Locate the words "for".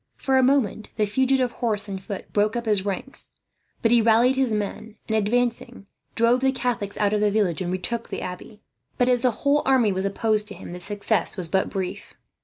0.15-0.39